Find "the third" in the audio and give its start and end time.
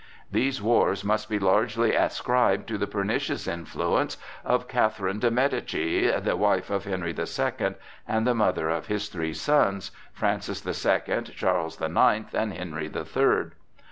12.87-13.53